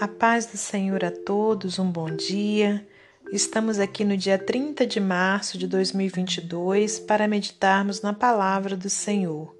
[0.00, 2.88] A paz do Senhor a todos, um bom dia.
[3.30, 9.54] Estamos aqui no dia 30 de março de 2022 para meditarmos na palavra do Senhor.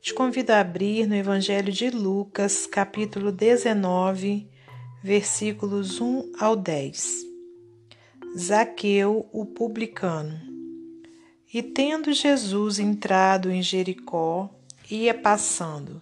[0.00, 4.48] Te convido a abrir no Evangelho de Lucas, capítulo 19,
[5.02, 7.26] versículos 1 ao 10.
[8.38, 10.40] Zaqueu, o publicano.
[11.52, 14.48] E tendo Jesus entrado em Jericó,
[14.88, 16.00] ia passando.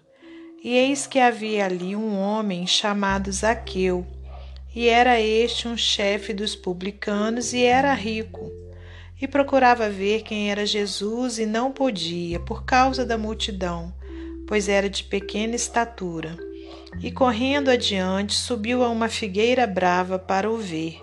[0.62, 4.04] E eis que havia ali um homem chamado Zaqueu,
[4.74, 8.50] e era este um chefe dos publicanos e era rico.
[9.20, 13.94] E procurava ver quem era Jesus e não podia, por causa da multidão,
[14.48, 16.36] pois era de pequena estatura.
[17.00, 21.00] E correndo adiante, subiu a uma figueira brava para o ver,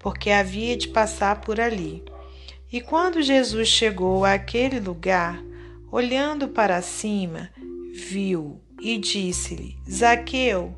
[0.00, 2.02] porque havia de passar por ali.
[2.72, 5.40] E quando Jesus chegou àquele lugar,
[5.92, 7.50] olhando para cima,
[7.94, 10.72] viu e disse-lhe: Zaqueu,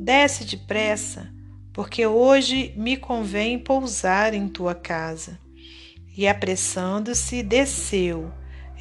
[0.00, 1.28] desce depressa,
[1.72, 5.36] porque hoje me convém pousar em tua casa.
[6.16, 8.32] E apressando-se, desceu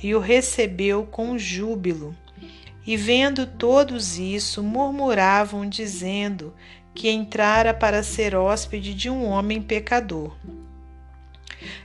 [0.03, 2.15] e o recebeu com júbilo.
[2.85, 6.53] E vendo todos isso, murmuravam, dizendo
[6.93, 10.37] que entrara para ser hóspede de um homem pecador.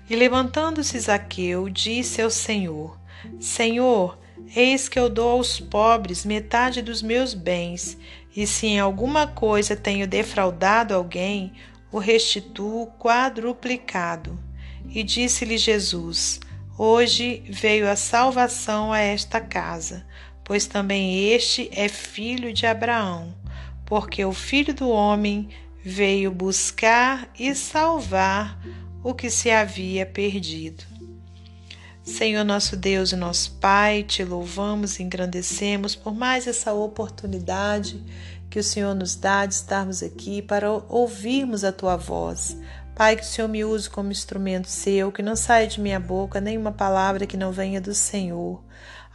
[0.08, 2.98] E levantando-se Zaqueu, disse ao Senhor:
[3.40, 4.18] Senhor,
[4.54, 7.96] Eis que eu dou aos pobres metade dos meus bens,
[8.36, 11.52] e se em alguma coisa tenho defraudado alguém,
[11.92, 14.38] o restituo quadruplicado.
[14.88, 16.40] E disse-lhe Jesus:
[16.76, 20.04] Hoje veio a salvação a esta casa,
[20.42, 23.34] pois também este é filho de Abraão,
[23.86, 25.48] porque o filho do homem
[25.84, 28.58] veio buscar e salvar
[29.02, 30.93] o que se havia perdido.
[32.04, 38.04] Senhor nosso Deus e nosso Pai, te louvamos e engrandecemos por mais essa oportunidade
[38.50, 42.58] que o Senhor nos dá de estarmos aqui para ouvirmos a tua voz.
[42.94, 46.42] Pai, que o Senhor me use como instrumento seu, que não saia de minha boca
[46.42, 48.62] nenhuma palavra que não venha do Senhor.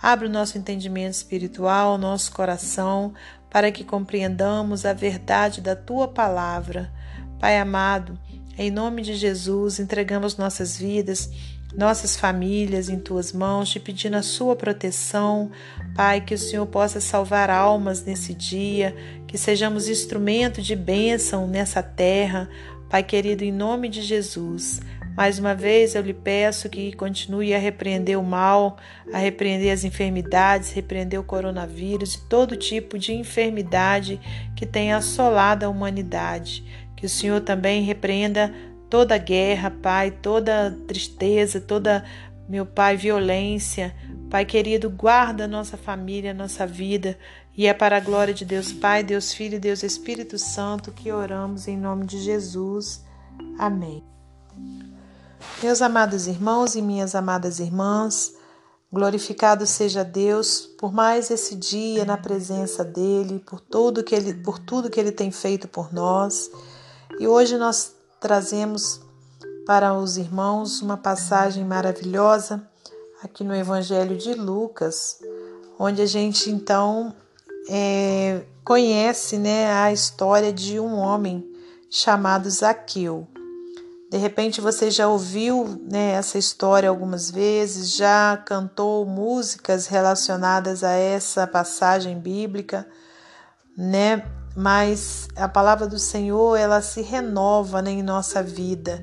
[0.02, 3.14] Abra o nosso entendimento espiritual, o nosso coração,
[3.52, 6.92] para que compreendamos a verdade da tua palavra.
[7.40, 8.20] Pai amado,
[8.58, 11.30] em nome de Jesus, entregamos nossas vidas
[11.76, 15.52] nossas famílias em tuas mãos, te pedindo a sua proteção,
[15.96, 18.96] Pai, que o Senhor possa salvar almas nesse dia,
[19.28, 22.50] que sejamos instrumento de bênção nessa terra,
[22.90, 24.80] Pai querido, em nome de Jesus.
[25.16, 28.78] Mais uma vez eu lhe peço que continue a repreender o mal,
[29.12, 34.20] a repreender as enfermidades, repreender o coronavírus e todo tipo de enfermidade
[34.56, 36.64] que tem assolado a humanidade.
[36.96, 38.54] Que o Senhor também repreenda
[38.90, 42.04] toda guerra, Pai, toda tristeza, toda,
[42.48, 43.96] meu Pai, violência.
[44.30, 47.18] Pai querido, guarda nossa família, nossa vida.
[47.56, 51.12] E é para a glória de Deus Pai, Deus Filho e Deus Espírito Santo que
[51.12, 53.04] oramos em nome de Jesus.
[53.58, 54.04] Amém.
[55.62, 58.34] Meus amados irmãos e minhas amadas irmãs,
[58.92, 64.58] glorificado seja Deus por mais esse dia na presença dele, por tudo que ele, por
[64.58, 66.50] tudo que ele tem feito por nós.
[67.20, 69.02] E hoje nós trazemos
[69.66, 72.68] para os irmãos uma passagem maravilhosa
[73.24, 75.20] aqui no Evangelho de Lucas,
[75.78, 77.14] onde a gente então
[77.70, 81.50] é, conhece né, a história de um homem
[81.90, 83.28] chamado Zaqueu.
[84.12, 90.92] De repente você já ouviu né, essa história algumas vezes, já cantou músicas relacionadas a
[90.92, 92.88] essa passagem bíblica,
[93.80, 94.22] né?
[94.56, 99.02] mas a palavra do Senhor ela se renova né, em nossa vida.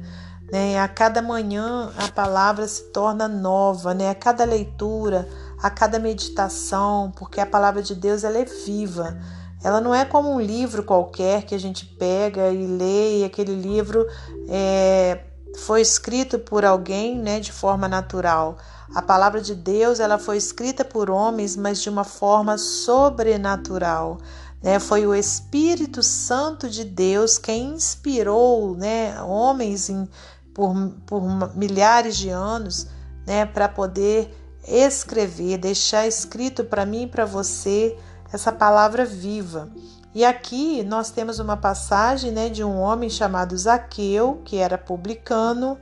[0.53, 0.79] Né?
[0.79, 4.11] A cada manhã a palavra se torna nova, né?
[4.11, 5.27] a cada leitura,
[5.63, 9.17] a cada meditação, porque a palavra de Deus ela é viva.
[9.65, 13.55] Ela não é como um livro qualquer que a gente pega e lê, e aquele
[13.55, 14.07] livro
[14.51, 15.21] é,
[15.57, 18.59] foi escrito por alguém né, de forma natural.
[18.95, 24.19] A palavra de Deus ela foi escrita por homens, mas de uma forma sobrenatural.
[24.67, 24.81] Né?
[24.81, 30.09] Foi o Espírito Santo de Deus quem inspirou né, homens em,
[30.53, 30.75] por,
[31.07, 32.89] por milhares de anos
[33.25, 34.29] né, para poder
[34.67, 37.97] escrever, deixar escrito para mim e para você
[38.33, 39.71] essa palavra viva.
[40.13, 45.79] E aqui nós temos uma passagem né, de um homem chamado Zaqueu, que era publicano,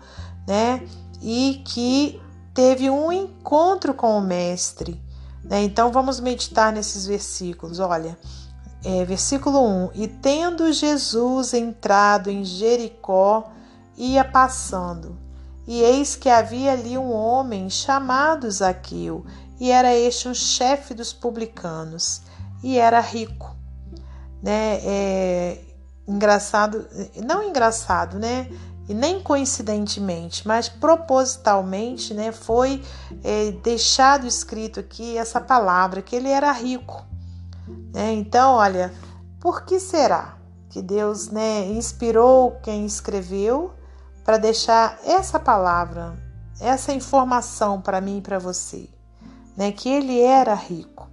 [0.47, 0.87] né,
[1.23, 2.21] e que
[2.53, 5.03] teve um encontro com o Mestre.
[5.43, 5.63] Né?
[5.63, 7.81] Então vamos meditar nesses versículos.
[7.81, 8.19] Olha,
[8.85, 13.51] é, versículo 1: E tendo Jesus entrado em Jericó,
[13.97, 15.19] ia passando.
[15.67, 19.25] E eis que havia ali um homem chamado Zaqueu,
[19.59, 22.21] e era este um chefe dos publicanos,
[22.63, 23.57] e era rico.
[24.43, 24.81] Né?
[24.85, 25.61] É,
[26.07, 26.87] engraçado,
[27.25, 28.51] não engraçado, né?
[28.87, 32.31] E nem coincidentemente, mas propositalmente, né?
[32.31, 32.83] Foi
[33.23, 37.14] é, deixado escrito aqui essa palavra que ele era rico.
[37.95, 38.13] Né?
[38.13, 38.93] Então, olha,
[39.41, 40.37] por que será
[40.69, 43.73] que Deus, né, inspirou quem escreveu
[44.25, 46.19] para deixar essa palavra,
[46.61, 48.89] essa informação para mim e para você,
[49.57, 49.71] né?
[49.71, 51.09] Que ele era rico.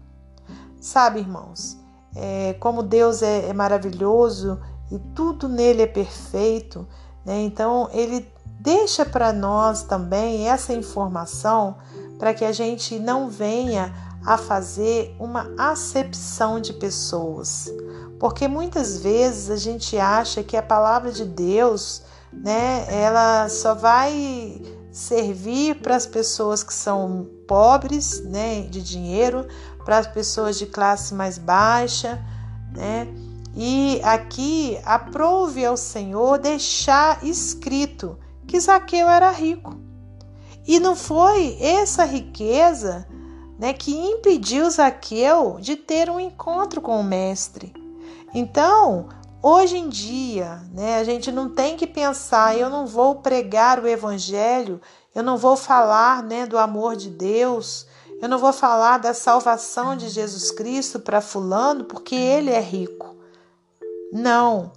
[0.79, 1.77] Sabe, irmãos,
[2.15, 4.59] é, como Deus é, é maravilhoso
[4.91, 6.87] e tudo nele é perfeito,
[7.23, 7.41] né?
[7.41, 8.27] Então ele
[8.59, 11.75] deixa para nós também essa informação
[12.17, 13.93] para que a gente não venha
[14.25, 17.71] a fazer uma acepção de pessoas.
[18.19, 24.61] Porque muitas vezes a gente acha que a palavra de Deus, né, ela só vai
[24.91, 29.47] servir para as pessoas que são pobres, né, de dinheiro,
[29.83, 32.19] para as pessoas de classe mais baixa,
[32.75, 33.07] né?
[33.55, 38.17] E aqui aprove ao Senhor deixar escrito
[38.47, 39.75] que Zaqueu era rico.
[40.65, 43.07] E não foi essa riqueza
[43.61, 47.71] né, que impediu Zaqueu de ter um encontro com o Mestre.
[48.33, 49.07] Então,
[49.39, 53.87] hoje em dia, né, a gente não tem que pensar, eu não vou pregar o
[53.87, 54.81] Evangelho,
[55.13, 57.85] eu não vou falar né, do amor de Deus,
[58.19, 63.15] eu não vou falar da salvação de Jesus Cristo para Fulano porque ele é rico.
[64.11, 64.71] Não.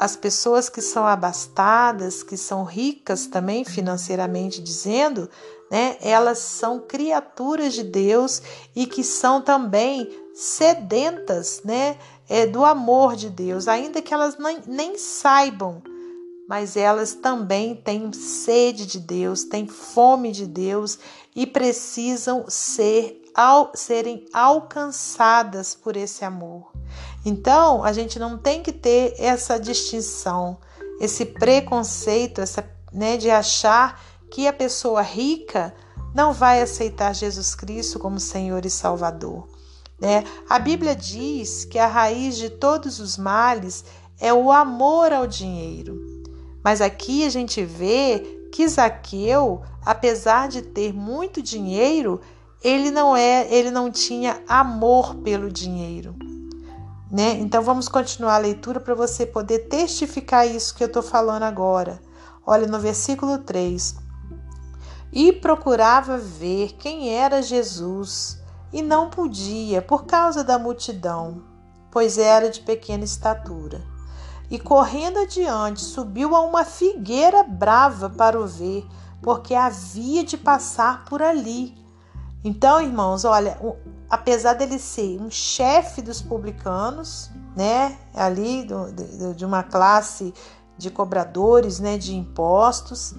[0.00, 5.28] As pessoas que são abastadas, que são ricas também financeiramente dizendo,
[5.74, 8.40] né, elas são criaturas de Deus
[8.76, 11.98] e que são também sedentas né,
[12.28, 15.82] é, do amor de Deus, ainda que elas nem, nem saibam
[16.46, 20.98] mas elas também têm sede de Deus, têm fome de Deus
[21.34, 26.70] e precisam ser ao, serem alcançadas por esse amor.
[27.24, 30.58] Então, a gente não tem que ter essa distinção,
[31.00, 32.62] esse preconceito, essa,
[32.92, 35.72] né, de achar que a pessoa rica
[36.12, 39.46] não vai aceitar Jesus Cristo como Senhor e Salvador.
[39.96, 40.24] Né?
[40.48, 43.84] A Bíblia diz que a raiz de todos os males
[44.18, 45.96] é o amor ao dinheiro.
[46.64, 52.20] Mas aqui a gente vê que Zaqueu, apesar de ter muito dinheiro,
[52.60, 56.16] ele não é, ele não tinha amor pelo dinheiro.
[57.08, 57.38] Né?
[57.38, 62.02] Então vamos continuar a leitura para você poder testificar isso que eu estou falando agora.
[62.44, 64.02] Olha no versículo 3.
[65.14, 71.42] E procurava ver quem era Jesus, e não podia, por causa da multidão,
[71.90, 73.94] pois era de pequena estatura
[74.50, 78.86] e correndo adiante subiu a uma figueira brava para o ver,
[79.22, 81.76] porque havia de passar por ali.
[82.44, 83.58] Então, irmãos, olha,
[84.08, 90.34] apesar dele ser um chefe dos publicanos, né, ali do, de, de uma classe
[90.76, 93.14] de cobradores, né, de impostos,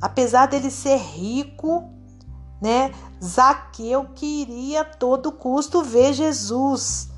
[0.00, 1.90] apesar dele ser rico,
[2.60, 2.92] né,
[3.22, 7.10] Zaqueu queria a todo custo ver Jesus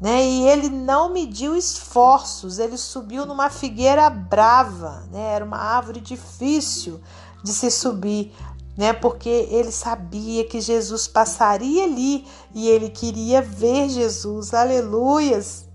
[0.00, 0.24] né?
[0.24, 5.34] E ele não mediu esforços, ele subiu numa figueira brava, né?
[5.34, 7.00] Era uma árvore difícil
[7.44, 8.32] de se subir,
[8.76, 8.94] né?
[8.94, 14.54] Porque ele sabia que Jesus passaria ali e ele queria ver Jesus.
[14.54, 15.69] Aleluias!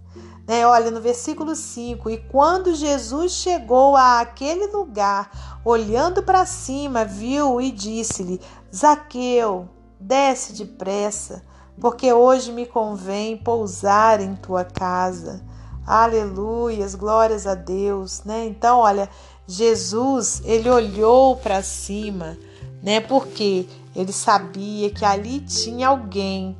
[0.47, 0.65] Né?
[0.65, 7.59] Olha no versículo 5: E quando Jesus chegou a aquele lugar, olhando para cima, viu
[7.59, 8.39] e disse-lhe:
[8.73, 9.67] Zaqueu,
[9.99, 11.43] desce depressa
[11.79, 15.41] porque hoje me convém pousar em tua casa.
[15.85, 18.45] Aleluias, glórias a Deus, né?
[18.45, 19.09] Então, olha,
[19.47, 22.37] Jesus, ele olhou para cima,
[22.81, 22.99] né?
[23.01, 26.57] Porque ele sabia que ali tinha alguém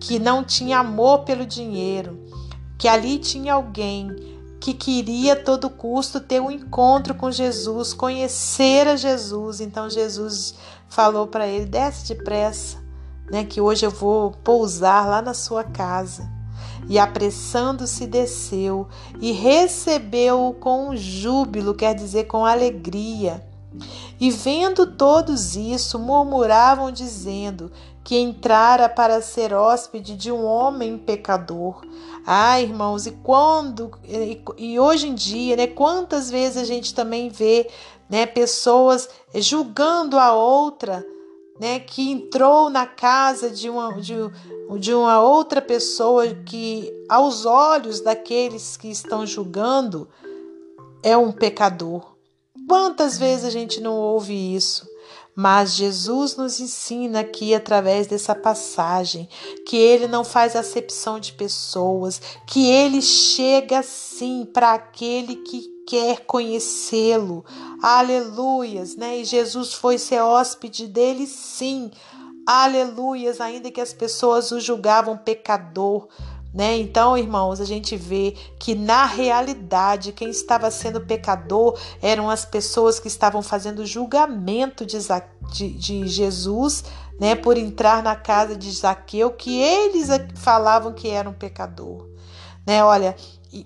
[0.00, 2.18] que não tinha amor pelo dinheiro,
[2.84, 4.14] que ali tinha alguém
[4.60, 9.62] que queria a todo custo ter um encontro com Jesus, conhecer a Jesus.
[9.62, 10.54] Então Jesus
[10.86, 12.76] falou para ele: desce depressa,
[13.30, 16.30] né, que hoje eu vou pousar lá na sua casa.
[16.86, 18.86] E apressando-se desceu
[19.18, 23.42] e recebeu-o com júbilo, quer dizer, com alegria.
[24.20, 27.70] E vendo todos isso, murmuravam, dizendo
[28.04, 31.82] que entrara para ser hóspede de um homem pecador.
[32.26, 37.28] Ah, irmãos, e quando e, e hoje em dia, né, quantas vezes a gente também
[37.28, 37.68] vê,
[38.08, 41.04] né, pessoas julgando a outra
[41.58, 44.14] né, que entrou na casa de uma, de,
[44.78, 50.08] de uma outra pessoa que, aos olhos daqueles que estão julgando,
[51.02, 52.13] é um pecador.
[52.68, 54.86] Quantas vezes a gente não ouve isso?
[55.36, 59.28] Mas Jesus nos ensina aqui através dessa passagem
[59.66, 66.20] que ele não faz acepção de pessoas, que ele chega sim para aquele que quer
[66.20, 67.44] conhecê-lo.
[67.82, 69.18] Aleluias, né?
[69.18, 71.90] E Jesus foi ser hóspede dele sim.
[72.46, 76.08] Aleluias, ainda que as pessoas o julgavam pecador,
[76.54, 76.78] né?
[76.78, 83.00] Então, irmãos, a gente vê que na realidade quem estava sendo pecador eram as pessoas
[83.00, 84.96] que estavam fazendo julgamento de,
[85.52, 86.84] de, de Jesus,
[87.18, 92.08] né, por entrar na casa de Zaqueu, que eles falavam que era um pecador.
[92.64, 92.84] Né?
[92.84, 93.16] Olha,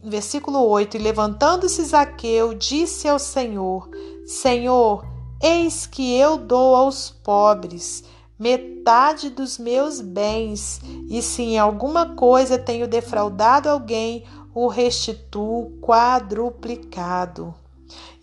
[0.02, 3.86] versículo 8: E levantando-se Zaqueu, disse ao Senhor:
[4.26, 5.04] Senhor,
[5.42, 8.02] eis que eu dou aos pobres
[8.38, 17.54] metade dos meus bens, e se em alguma coisa tenho defraudado alguém, o restituo quadruplicado.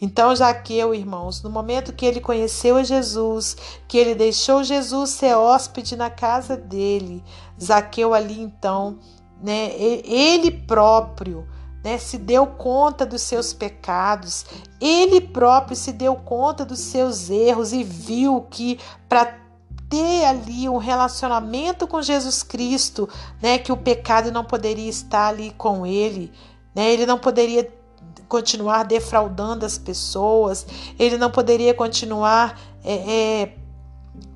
[0.02, 3.56] Então, Jaqueu, irmãos, no momento que ele conheceu a Jesus,
[3.88, 7.24] que ele deixou Jesus ser hóspede na casa dele,
[7.62, 9.00] Zaqueu ali então,
[9.42, 11.48] né, ele próprio,
[11.84, 14.46] né, se deu conta dos seus pecados,
[14.82, 19.45] ele próprio se deu conta dos seus erros e viu que para
[19.90, 23.08] ter ali um relacionamento com Jesus Cristo,
[23.42, 26.32] né, que o pecado não poderia estar ali com ele,
[26.74, 27.72] né, ele não poderia
[28.28, 30.66] continuar defraudando as pessoas,
[30.98, 33.56] ele não poderia continuar é, é,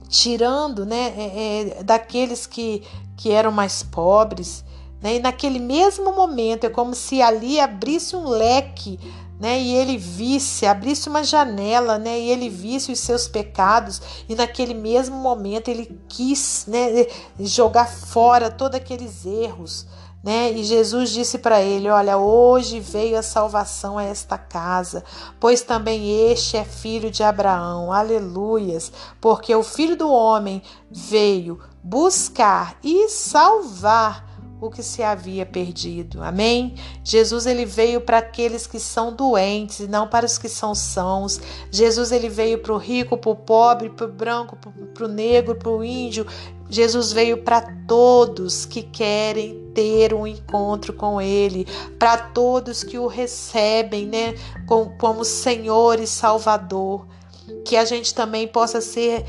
[0.08, 2.84] tirando, né, é, é daqueles que,
[3.18, 4.64] que eram mais pobres,
[5.02, 9.00] né, e naquele mesmo momento é como se ali abrisse um leque
[9.40, 14.36] né, e ele visse, abrisse uma janela, né, e ele visse os seus pecados, e
[14.36, 17.08] naquele mesmo momento ele quis, né,
[17.40, 19.88] jogar fora todos aqueles erros,
[20.24, 20.52] né?
[20.52, 25.04] E Jesus disse para ele: Olha, hoje veio a salvação a esta casa,
[25.40, 27.92] pois também este é filho de Abraão.
[27.92, 28.92] Aleluias!
[29.22, 34.29] Porque o filho do homem veio buscar e salvar
[34.62, 36.22] o que se havia perdido.
[36.22, 36.76] Amém?
[37.04, 41.40] Jesus ele veio para aqueles que são doentes, não para os que são sãos.
[41.72, 44.58] Jesus ele veio para o rico, para o pobre, para o branco,
[44.94, 46.26] para o negro, para o índio.
[46.70, 51.66] Jesus veio para todos que querem ter um encontro com Ele,
[51.98, 54.36] para todos que o recebem, né,
[55.00, 57.08] como Senhor e Salvador.
[57.66, 59.26] Que a gente também possa ser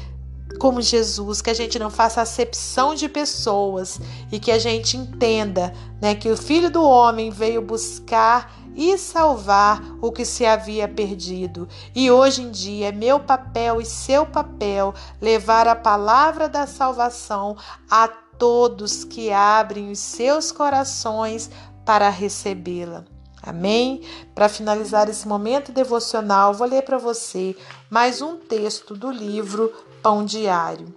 [0.60, 3.98] como Jesus, que a gente não faça acepção de pessoas
[4.30, 9.82] e que a gente entenda, né, que o Filho do homem veio buscar e salvar
[10.02, 11.66] o que se havia perdido.
[11.94, 17.56] E hoje em dia é meu papel e seu papel levar a palavra da salvação
[17.90, 21.50] a todos que abrem os seus corações
[21.86, 23.06] para recebê-la.
[23.42, 24.02] Amém?
[24.34, 27.56] Para finalizar esse momento devocional, vou ler para você
[27.88, 30.94] mais um texto do livro Pão Diário.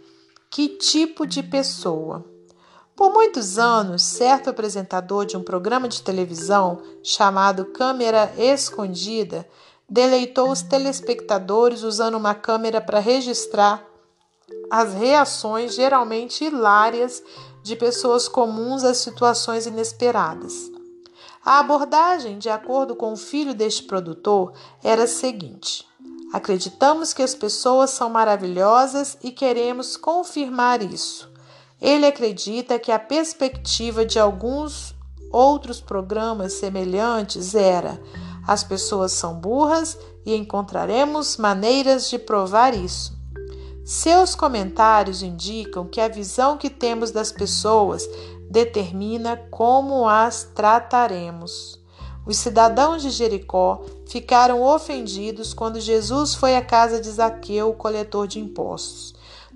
[0.50, 2.24] Que tipo de pessoa?
[2.96, 9.48] Por muitos anos, certo apresentador de um programa de televisão chamado Câmera Escondida
[9.90, 13.86] deleitou os telespectadores usando uma câmera para registrar
[14.72, 17.22] as reações geralmente hilárias
[17.62, 20.72] de pessoas comuns às situações inesperadas.
[21.44, 25.86] A abordagem, de acordo com o filho deste produtor, era a seguinte:
[26.34, 31.32] acreditamos que as pessoas são maravilhosas e queremos confirmar isso.
[31.80, 34.96] Ele acredita que a perspectiva de alguns
[35.32, 38.02] outros programas semelhantes era:
[38.48, 43.14] as pessoas são burras e encontraremos maneiras de provar isso.
[43.86, 48.10] Seus comentários indicam que a visão que temos das pessoas
[48.50, 51.83] determina como as trataremos.
[52.26, 58.28] Os cidadãos de Jericó ficaram ofendidos quando Jesus foi à casa de Zaqueu, o coletor
[58.28, 59.14] de impostos.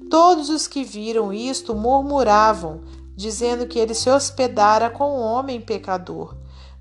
[0.09, 2.81] Todos os que viram isto murmuravam,
[3.15, 6.35] dizendo que ele se hospedara com um homem pecador.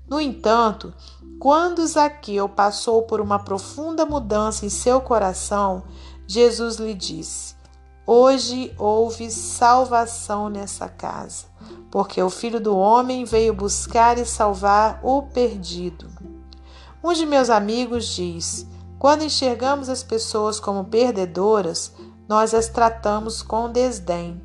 [0.09, 0.93] No entanto,
[1.39, 5.83] quando Zaqueu passou por uma profunda mudança em seu coração,
[6.27, 7.55] Jesus lhe disse:
[8.09, 11.43] Hoje houve salvação nessa casa,
[11.91, 16.07] porque o Filho do Homem veio buscar e salvar o perdido.
[17.03, 18.65] Um de meus amigos diz:
[18.97, 21.91] quando enxergamos as pessoas como perdedoras,
[22.29, 24.41] nós as tratamos com desdém.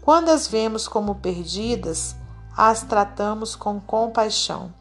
[0.00, 2.16] Quando as vemos como perdidas,
[2.56, 4.72] as tratamos com compaixão.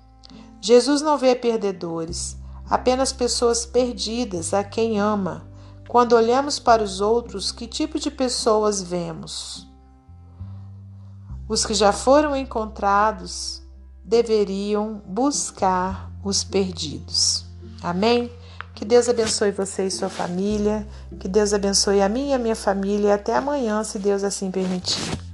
[0.62, 2.38] Jesus não vê perdedores,
[2.70, 5.51] apenas pessoas perdidas a quem ama.
[5.88, 9.68] Quando olhamos para os outros, que tipo de pessoas vemos?
[11.48, 13.62] Os que já foram encontrados
[14.04, 17.46] deveriam buscar os perdidos.
[17.84, 18.32] Amém?
[18.74, 20.88] Que Deus abençoe você e sua família.
[21.20, 23.16] Que Deus abençoe a mim e a minha família.
[23.16, 25.31] Até amanhã, se Deus assim permitir.